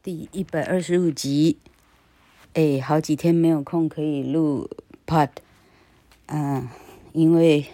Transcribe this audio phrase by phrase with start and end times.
[0.00, 1.58] 第一百二十五集，
[2.54, 4.70] 哎，好几天没有空可以录
[5.04, 5.30] Pod，
[6.26, 6.68] 嗯，
[7.12, 7.66] 因为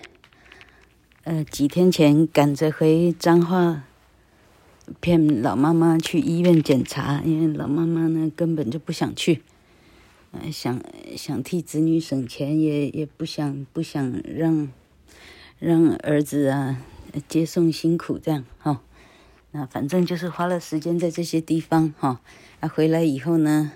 [1.25, 3.85] 呃几天前赶着回彰化，
[5.01, 9.43] 骗老妈妈去医院检查，因为老妈妈呢根本就不想去，
[10.33, 10.83] 呃、想
[11.15, 14.73] 想替子女省钱，也也不想不想让
[15.59, 16.83] 让儿子啊
[17.29, 18.81] 接送辛苦这样哈。
[19.57, 22.21] 那反正就是花了时间在这些地方哈，
[22.59, 23.71] 啊回来以后呢，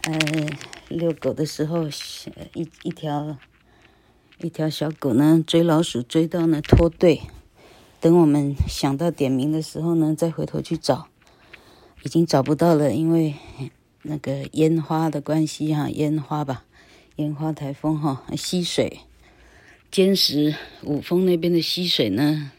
[0.00, 0.18] 呃，
[0.88, 1.86] 遛狗的时候，
[2.54, 3.36] 一一条
[4.38, 7.20] 一条小狗呢追老鼠追到呢脱队，
[8.00, 11.08] 等我们想到点名的时候呢，再回头去找，
[12.02, 13.34] 已经找不到了，因为
[14.00, 16.64] 那个烟花的关系哈，烟花吧，
[17.16, 19.00] 烟花台风哈，溪水，
[19.90, 22.52] 尖石五峰那边的溪水呢。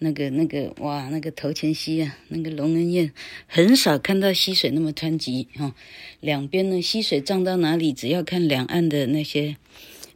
[0.00, 3.10] 那个那个哇，那个头前溪啊，那个龙恩堰
[3.46, 5.74] 很少看到溪水那么湍急哈。
[6.20, 9.56] 两边呢，溪水涨到哪里，只要看两岸的那些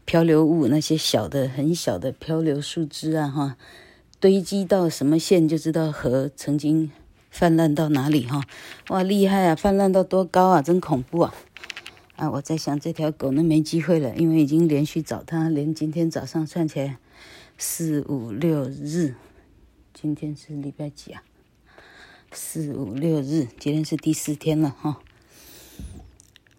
[0.05, 3.57] 漂流物，那些小的很小的漂流树枝啊哈，
[4.21, 6.93] 堆积到什么线，就知道河曾经
[7.29, 8.45] 泛滥到哪里哈。
[8.89, 9.57] 哇，厉害啊！
[9.57, 10.63] 泛滥到多高啊？
[10.63, 11.35] 真恐怖啊！
[12.15, 16.99] 啊，我在想这条狗呢没机会了，因为已经连续找它，连今天早上算起来
[17.59, 19.15] 四五六日。
[19.95, 21.23] 今天是礼拜几啊？
[22.33, 24.99] 四五六日，今天是第四天了哈。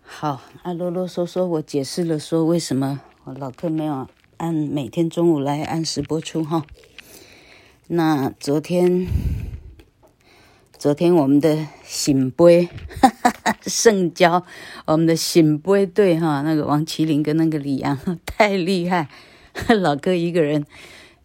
[0.01, 6.63] 好，啊啰啰嗦嗦，我解释了说为什么我老客没有按每天中午来按时播出哈。
[7.87, 9.07] 那昨天，
[10.77, 12.69] 昨天我们的醒杯
[13.01, 14.45] 哈哈哈， 圣交，
[14.85, 19.09] 我们的醒杯队哈，那个王麒麟跟那个李阳太厉害，
[19.81, 20.65] 老哥一个人。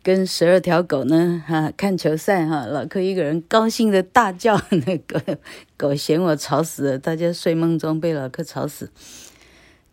[0.09, 5.39] 跟十二条狗呢，哈、看球赛哈、老柯一个人高兴的大叫，那个
[5.77, 8.91] 狗嫌我吵死了，大家睡梦中被老柯吵死，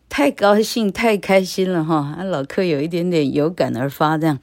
[0.08, 4.38] 太高兴，太开心了哈，啊，老柯有一点点有感而发这样，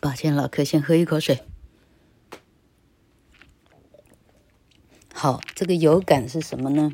[0.00, 1.38] 抱歉，老柯先喝一口水。
[5.14, 6.90] 好，这个有感是什么呢？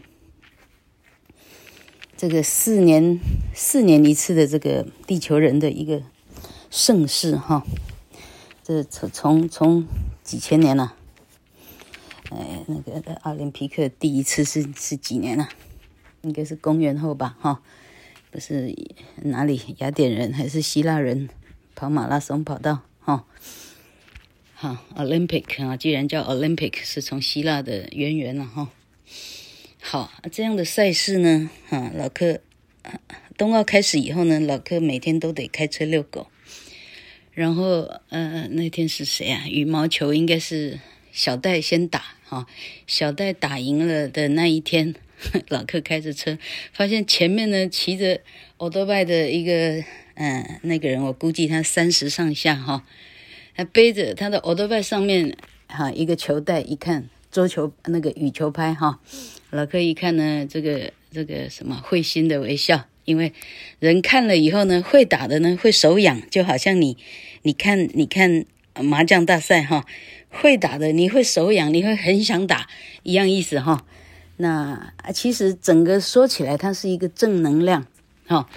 [2.27, 3.21] 这个四年
[3.53, 6.01] 四年一次的这个地球人的一个
[6.71, 7.63] 盛世哈，
[8.63, 9.87] 这从从从
[10.23, 10.97] 几千年了，
[12.31, 15.51] 哎，那个奥林匹克第一次是是几年了？
[16.23, 17.61] 应该是公元后吧哈，
[18.31, 18.75] 不是
[19.17, 21.29] 哪里雅典人还是希腊人
[21.75, 23.27] 跑马拉松跑到哈，
[24.55, 28.71] 好 Olympic 啊，既然叫 Olympic 是从希腊的渊源了哈。
[29.95, 32.41] 好，这样的赛事呢，哈，老柯，
[33.39, 36.27] 冬奥开始以后呢，老柯每天都得开车遛狗。
[37.31, 39.47] 然后，呃，那天是谁啊？
[39.47, 40.81] 羽毛球应该是
[41.13, 42.49] 小戴先打，哈，
[42.89, 44.97] 小戴打赢了的那一天，
[45.47, 46.37] 老柯开着车，
[46.73, 48.21] 发现前面呢骑着
[48.57, 49.53] 欧多拜的一个，
[50.15, 52.85] 嗯、呃，那个人，我估计他三十上下，哈，
[53.55, 55.37] 他背着他的欧多拜上面，
[55.69, 57.09] 哈，一个球袋，一看。
[57.31, 59.01] 桌球那个羽球拍哈，
[59.55, 63.33] 老柯一看呢，这个这个什么会心的微笑，因为
[63.79, 66.97] 人看了以后呢，会打的呢会手痒，就好像你
[67.43, 68.47] 你看你看
[68.81, 69.87] 麻将大赛哈，
[70.29, 72.69] 会打的你会手痒，你会很想打
[73.05, 73.87] 一样意思哈。
[74.39, 77.87] 那其实整个说起来，它是一个正能量
[78.27, 78.49] 哈。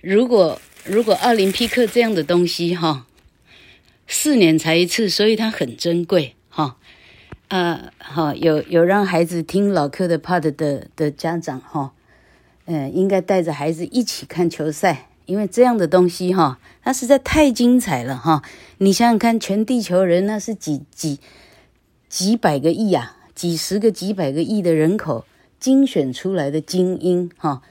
[0.00, 3.06] 如果如果奥林匹克这样的东西哈，
[4.08, 6.76] 四年才一次，所以它很珍贵哈。
[7.50, 11.90] 啊，好，有有让孩子听老柯的 Pod 的的家长哈，
[12.66, 18.42] 嗯、呃，应该带着孩子一起看球赛，因为这样的东西哈，那实在太精彩了哈。
[18.78, 21.18] 你想想看，全地球人那是几几
[22.08, 25.24] 几百个亿啊，几十个几百个亿的人口
[25.58, 27.62] 精选出来的精英哈，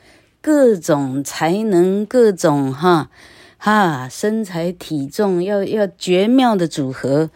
[0.41, 3.09] 各种才能，各种哈
[3.57, 7.29] 哈身材体重要要绝妙的组合。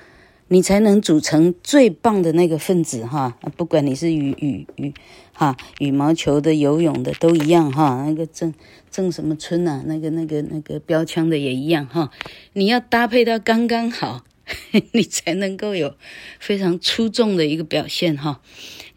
[0.49, 4.93] 你才能组成最棒的那个分子哈，不管你是羽羽羽
[5.33, 8.03] 哈羽毛球的、游泳的都一样哈。
[8.05, 8.53] 那个郑
[8.91, 12.11] 郑什么春呐，那个那个那个标枪的也一样哈。
[12.53, 14.23] 你要搭配到刚刚好，
[14.93, 15.95] 你才能够有
[16.39, 18.41] 非常出众的一个表现哈。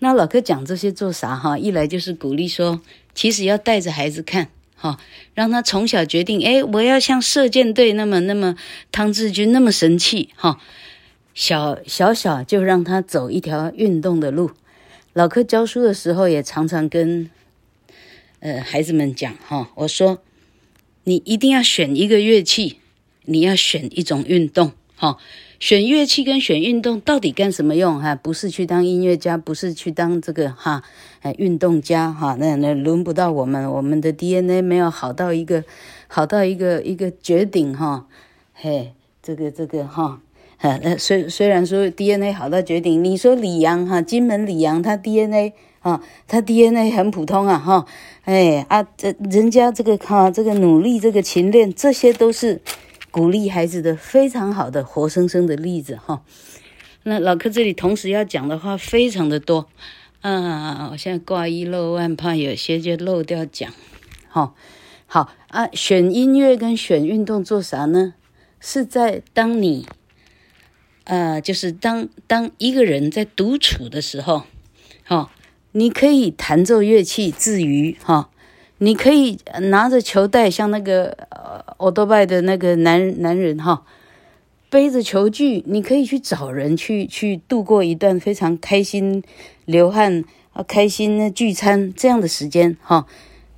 [0.00, 1.56] 那老哥讲这些做啥哈？
[1.56, 2.82] 一来就是鼓励说，
[3.14, 4.98] 其实要带着孩子看哈，
[5.32, 8.56] 让他从小决定，哎，我要像射箭队那么那么
[8.92, 10.60] 汤志军那么神气哈。
[11.36, 14.52] 小小小就让他走一条运动的路。
[15.12, 17.30] 老柯教书的时候也常常跟
[18.40, 20.22] 呃孩子们讲哈，我说
[21.04, 22.78] 你一定要选一个乐器，
[23.26, 25.18] 你要选一种运动哈，
[25.60, 28.00] 选乐器跟选运动到底干什么用？
[28.00, 30.82] 哈，不是去当音乐家，不是去当这个哈，
[31.20, 35.62] 哎，运动家哈，那那轮不到我们，我们的 DNA 没有好到一个
[36.08, 38.06] 好到一个一个绝顶哈，
[38.54, 40.22] 嘿，这个这个哈。
[40.58, 47.86] 呃，虽虽然说 DNA 好到绝顶，你说李阳哈，金门李阳他 DNA 啊，他 DNA 很普通啊哈，
[48.24, 52.60] 哎啊，这人家这个哈，这个努力，这个勤练，这些都是
[53.10, 56.22] 鼓励孩子的非常好的活生生的例子哈。
[57.02, 59.68] 那老柯这里同时要讲的话非常的多
[60.22, 63.70] 啊，我现在挂一漏万，怕有些就漏掉讲。
[64.28, 64.54] 好，
[65.06, 68.14] 好啊，选音乐跟选运动做啥呢？
[68.58, 69.86] 是在当你。
[71.06, 74.42] 呃，就是当当一个人在独处的时候，
[75.04, 75.28] 哈、哦，
[75.70, 78.28] 你可以弹奏乐器自娱，哈、哦，
[78.78, 79.38] 你可以
[79.70, 83.84] 拿着球袋，像那个呃欧多拜的那个男男人，哈、
[84.68, 89.22] 背着球具，你可以去找人去去度过一段非常开心、
[89.64, 93.06] 流汗啊、开心的聚餐这样的时间，哈、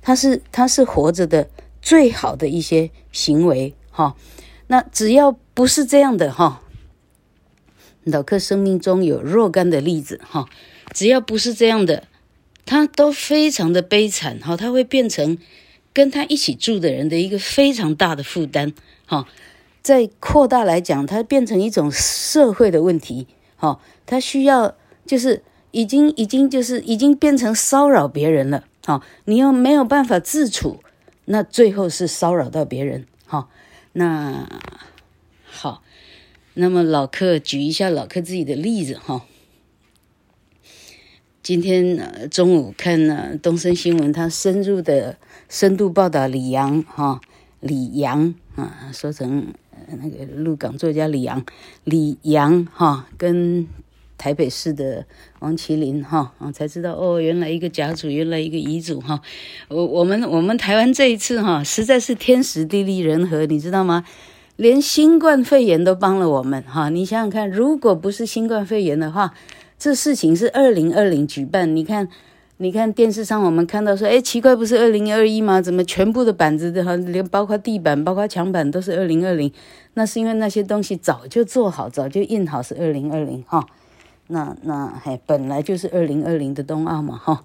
[0.03, 1.49] 他是他是活着的
[1.81, 4.15] 最好的一些行为，哈、
[4.67, 6.61] 那只要不是这样的，哈、
[8.05, 10.47] 老柯生命中有若干的例子哈，
[10.93, 12.07] 只要不是这样的，
[12.65, 15.37] 他都非常的悲惨哈，他会变成
[15.93, 18.73] 跟他一起住的人的一个非常大的负担
[19.05, 19.27] 哈。
[19.81, 24.75] 再扩大来讲，他变成一种社会的问题哈，他需要
[25.05, 30.79] 就是已经已经就是已经变成骚扰别人了哈，你又没有办法自处，
[31.25, 33.49] 那最后是骚扰到别人哈，
[33.93, 34.47] 那
[35.45, 35.83] 好。
[36.59, 39.25] 那么老柯举一下老柯自己的例子哈。
[41.41, 45.17] 今天中午看呢东森新闻，他深入的
[45.47, 47.21] 深度报道李阳哈
[47.61, 49.53] 李阳啊，说成
[49.87, 51.45] 那个鹿港作家李阳
[51.85, 53.65] 李阳哈跟
[54.17, 55.05] 台北市的
[55.39, 59.21] 王麒麟哈啊才知道哦，原来一个甲组，原来一个乙组哈。
[59.69, 64.03] 我我们我们台湾这一次哈实在是天时地利人和，你知道吗？
[64.59, 69.33] 连新冠肺炎都帮了我们哈，你想想看，如果不是新冠肺炎的话，
[69.77, 71.73] 这事情是二零二零举办。
[71.73, 72.09] 你看，
[72.57, 75.61] 你看电视上我们看到说，哎，奇怪，不是二零二一吗？
[75.61, 79.49] 怎么全部的板子的哈，连包括地板、包括墙板都是二零二零？
[79.93, 83.65] 那是因为那些东西早就做好，早就印好是二零二零哈。
[84.27, 87.43] 那那嘿，本来就是二零二零的冬奥嘛哈，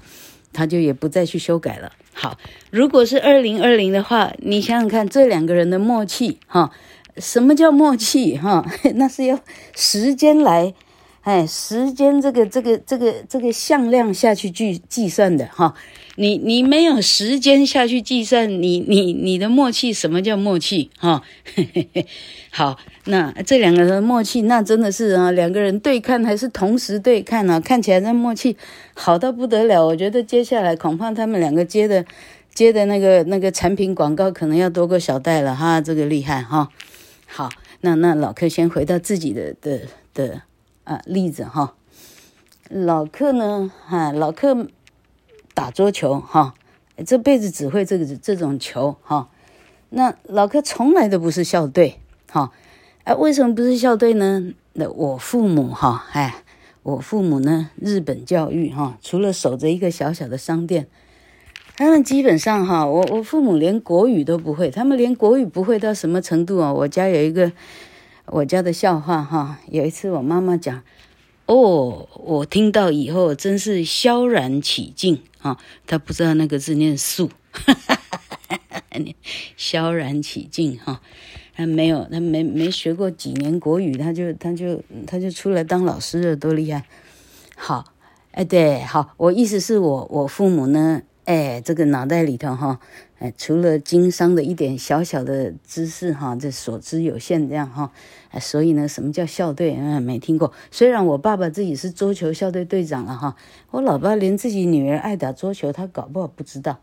[0.53, 1.93] 他就也不再去修改了。
[2.13, 2.37] 好，
[2.73, 6.73] 如果是二零二零的话，你想想看，这两个人的默契哈。
[7.17, 8.37] 什么叫默契？
[8.37, 8.65] 哈，
[8.97, 9.39] 那是要
[9.75, 10.75] 时间来，
[11.23, 15.75] 哎，时间这个这个这个这个向量下去计计算的哈。
[16.17, 20.91] 你你没有时间下去计算，你你你的默契，什么叫默契？
[20.99, 21.23] 哈，
[22.51, 27.61] 好，那这两个人默契，那真的是啊，两个人对看还是同时对看呢？
[27.61, 28.57] 看起来那默契
[28.95, 29.85] 好到不得了。
[29.85, 32.05] 我觉得接下来恐怕他们两个接的
[32.55, 36.69] 接的那个那个产品广告可能要多个小戴了哈，这个厉害哈。
[37.37, 37.51] 好，
[37.81, 40.43] 那那老客先回到自己的的的
[40.85, 41.75] 啊例子哈。
[42.69, 44.69] 老客呢，哈，老客
[45.53, 46.55] 打桌球哈，
[47.05, 49.31] 这辈子只会这个这种球哈。
[49.91, 51.99] 那老客从来都不是校队
[52.31, 52.53] 哈。
[53.03, 54.53] 哎，为什么不是校队呢？
[54.75, 56.45] 那我父母哈，哎，
[56.85, 60.87] 我父母呢，日本教育哈，除了守着一个小小的商店。
[61.77, 66.73] 他们基本上哈，我我父母连国语都不会，他们连国语不会到什么程度啊？
[66.73, 67.51] 我家有一个
[68.27, 70.83] 我家的笑话哈，有一次我妈妈讲，
[71.47, 78.83] 哦，我听到以后真是萧然起敬啊，他不知道那个字念肃，哈哈哈哈哈，
[79.57, 81.01] 萧然起敬哈，
[81.57, 86.85] 他没有，他没没学过几年国语，他就他就他就出来当老师了，多厉害！
[87.57, 87.85] 好，
[88.31, 91.03] 哎对，好，我意思是我我父母呢。
[91.25, 92.79] 哎，这个脑袋里头哈，
[93.19, 97.91] 哎，除了经商的一点小小的知识哈，这所知有限这样哈，
[98.29, 99.75] 哎，所以呢，什么叫校队？
[99.81, 100.53] 嗯，没听过。
[100.71, 103.37] 虽然我爸爸自己是桌球校队队长了哈，
[103.71, 106.79] 我老爸连自己女儿爱打桌球，他搞不好不知道。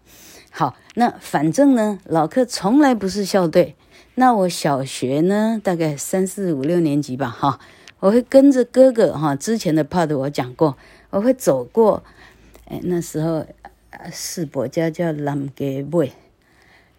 [0.50, 3.76] 好，那反正呢，老克从来不是校队。
[4.16, 7.60] 那我小学呢，大概三四五六年级吧哈，
[8.00, 10.76] 我会跟着哥哥哈，之前的 part 我讲过，
[11.12, 12.04] 我会走过，
[12.66, 13.46] 哎，那时候。
[14.12, 16.14] 四伯家叫南家尾，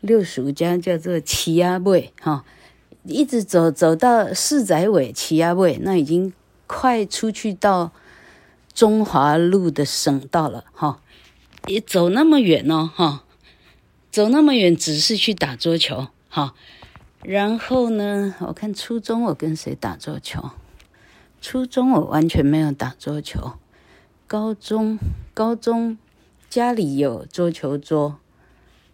[0.01, 2.45] 六叔家叫做七阿尾，哈，
[3.05, 6.33] 一直走走到四仔尾、七阿尾，那已经
[6.67, 7.93] 快出去到
[8.73, 11.01] 中华路的省道了，哈，
[11.67, 13.25] 也走那么远哦，哈，
[14.11, 16.55] 走那么远只是去打桌球，哈，
[17.23, 20.51] 然后呢，我看初中我跟谁打桌球，
[21.41, 23.53] 初中我完全没有打桌球，
[24.27, 24.99] 高中
[25.35, 25.99] 高中
[26.53, 28.19] 家里有桌球桌，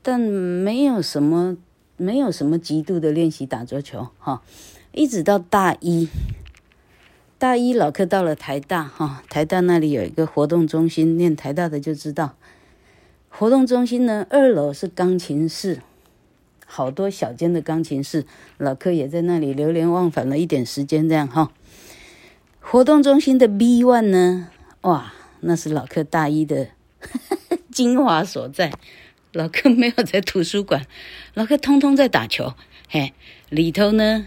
[0.01, 1.57] 但没有什么
[1.97, 4.43] 没有什么极度的练习打桌球哈。
[4.93, 6.09] 一直到大一，
[7.37, 12.37] 大一老课到了台大哈，台大那里有一个活动中心，念台大的就知道，
[13.29, 15.81] 活动中心呢，二楼是钢琴室。
[16.65, 18.25] 好多小间的钢琴室，
[18.59, 21.51] 老客也在那里流连忘返了一点时间，这样哈。
[22.61, 24.51] 活动中心的 B one 呢，
[24.83, 26.69] 哇，那是老客大一的
[27.79, 28.73] 精华所在。
[29.31, 30.85] 老柯没有在图书馆，
[31.35, 32.55] 老柯通通在打球。
[32.89, 33.15] 嘿，
[33.51, 34.27] 里头呢，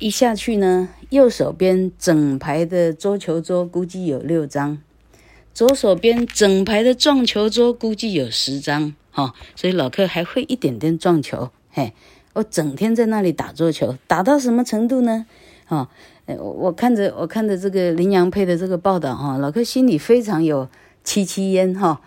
[0.00, 4.82] 一下去呢，右手边整排的桌球桌估计有六张，
[5.54, 8.96] 左手边整排的撞球桌估计有十张。
[9.14, 11.92] 哦，所以老柯还会一点点撞球，嘿，
[12.32, 15.24] 我整天在那里打桌球，打到什么程度呢？
[15.68, 15.88] 哦，
[16.36, 20.68] 我看着我看着这个林阳配的这个报道，哈，老柯心里非常有
[21.04, 22.00] 戚戚焉，哈，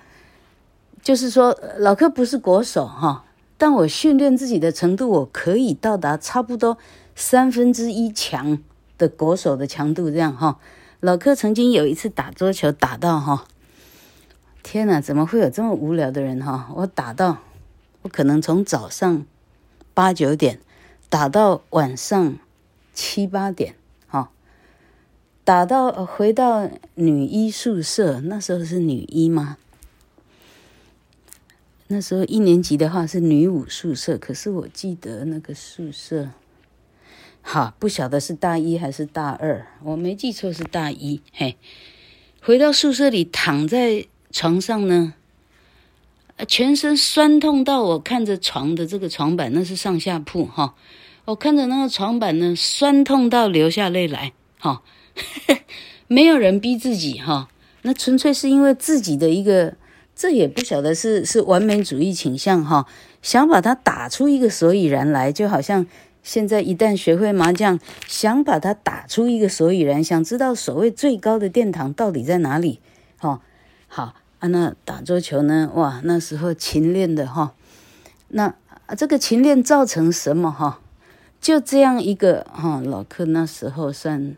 [1.01, 3.25] 就是说老柯不是国手，哈，
[3.57, 6.77] 但我训练自己的程度，我可以到达差不多
[7.15, 8.61] 三分之一强
[8.97, 10.59] 的国手的强度，这样哈。
[10.99, 13.45] 老柯曾经有一次打桌球打到哈。
[14.61, 16.69] 天哪，怎么会有这么无聊的人哈？
[16.75, 17.37] 我打到，
[18.01, 19.25] 我可能从早上
[19.93, 20.59] 八九点
[21.07, 22.35] 打到晚上
[22.93, 23.75] 七八点，
[24.07, 24.31] 哈，
[25.45, 29.57] 打到回到女一宿舍，那时候是女一吗？
[31.89, 36.29] 那时候一年级的话是女五宿舍，可是我记得那个宿舍，
[37.41, 41.57] 好，不晓得是大一还是大二，我没记错是大一，嘿，
[42.41, 44.05] 回到宿舍里躺在。
[44.31, 45.15] 床上呢，
[46.47, 50.75] 全身酸痛到我看着床的这个床板，那是上下铺哈。
[51.25, 54.83] 我看着那个床板呢，酸痛到流下泪来哈。
[56.05, 57.49] 没有人逼自己哈，
[57.81, 59.75] 那纯粹是因为自己的一个，
[60.19, 62.85] 这也不晓得是是完美主义倾向哈，
[63.21, 65.87] 想把它打出一个所以然来，就好像
[66.23, 72.81] 现在一旦学会麻将，想把它打出一个所以然，想知道所谓最高的殿堂到底在哪里，
[73.17, 73.39] 哈。
[73.87, 75.71] 好啊，那打桌球呢？
[75.75, 77.53] 哇，那时候勤练的哈，
[78.27, 78.53] 那
[78.97, 80.81] 这个勤练造成什么哈？
[81.39, 84.35] 就这样一个哈，老客那时候算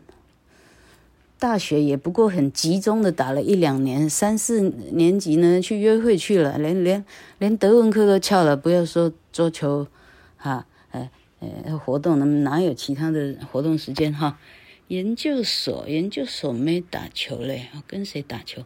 [1.42, 7.04] 大学也不过很集中的打了一两年，三四年级呢去约会去了，连连
[7.38, 9.88] 连德文课都翘了，不要说桌球
[10.36, 14.38] 哈，哎哎活动，那么哪有其他的活动时间哈？
[14.86, 18.62] 研究所研究所没打球嘞，跟谁打球？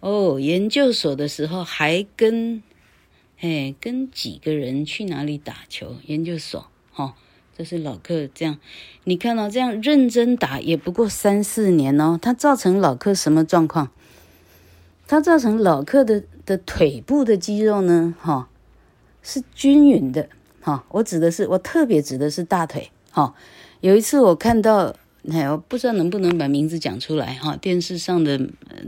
[0.00, 2.62] 哦，研究所的时候还跟，
[3.38, 5.96] 哎，跟几个人去哪里打球？
[6.06, 7.12] 研究所，哦，
[7.56, 8.58] 这是老客这样。
[9.04, 12.18] 你看到、这样认真打，也不过三四年哦。
[12.20, 13.90] 他造成老客什么状况？
[15.06, 18.14] 他造成老客的的腿部的肌肉呢？
[18.20, 18.48] 哈、
[19.22, 20.28] 是均匀的。
[20.60, 22.90] 哈、我指的是，我特别指的是大腿。
[23.10, 23.34] 哈、
[23.80, 24.96] 有一次我看到。
[25.30, 27.54] 哎，我不知道能不能把名字讲出来哈？
[27.54, 28.36] 电视上的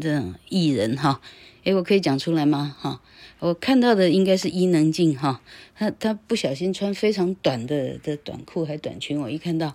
[0.00, 1.21] 这种艺人哈，
[1.62, 2.75] 哎，我可以讲出来吗？
[2.76, 3.00] 哈，
[3.40, 5.42] 我看到的应该是伊能静哈，
[5.76, 9.74] 他他不小心穿非常短的的短裤还短裙，我一看到，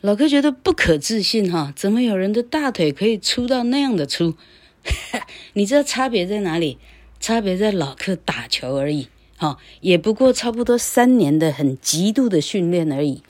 [0.00, 4.34] 老柯觉得不可置信哈，怎么有人的大腿可以粗到那样的粗？
[5.54, 6.78] 你知道差别在哪里？
[7.18, 13.22] 差别在老柯打球而已，哈，也不过差不多三年的很极度的训练而已，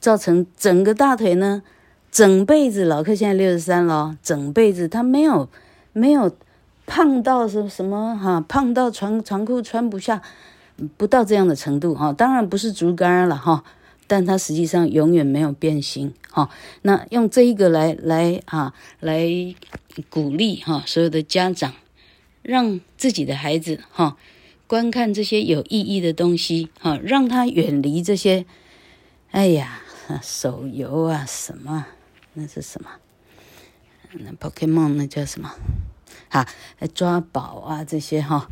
[0.00, 1.62] 造成整个大腿呢。
[2.10, 5.48] 整辈子，老柯现在六十三了，整辈子他没有
[5.92, 6.34] 没有
[6.86, 10.22] 胖到什什么哈，胖到长长裤穿不下，
[10.96, 12.12] 不到这样的程度哈。
[12.12, 13.64] 当然不是竹竿了哈，
[14.06, 16.50] 但它实际上永远没有变形哈。
[16.82, 19.26] 那用这一个来来啊来
[20.10, 21.72] 鼓励哈所有的家长，
[22.42, 24.16] 让自己的孩子哈
[24.66, 28.44] 观看这些有意义的东西哈，让他远离这些，
[29.30, 29.80] 哎呀
[30.22, 31.86] 手游啊什么。
[32.34, 32.90] 那是什么？
[34.12, 35.50] 那 Pokemon 那叫什么？
[36.34, 36.48] 哈，
[36.94, 38.48] 抓宝啊这些哈，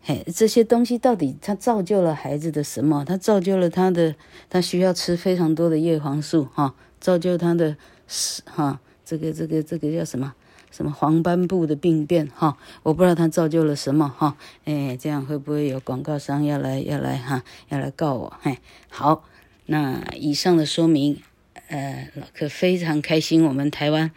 [0.00, 3.04] 嘿，这些东西到底它造就了孩子的什么？
[3.04, 4.16] 它造就了他的，
[4.50, 7.76] 他需要吃非常多的叶黄素哈，造就他的
[8.08, 10.34] 是哈，这个这个这个叫什么？
[10.72, 12.56] 什么黄斑部的病变哈？
[12.82, 18.32] 我不知道它造就了什么哈，哎，这样会不会有广告商要来要来哈，要来告我？
[18.42, 19.22] 嘿，好，
[19.66, 21.22] 那以上的说明。
[21.68, 24.10] 呃，老柯非常开心，我们台湾，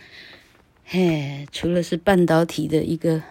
[0.87, 3.23] 嘿，除了是半导体的一个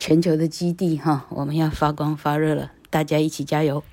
[0.00, 3.84] 全球的基地哈，我们要发光发热了，大家一起加油。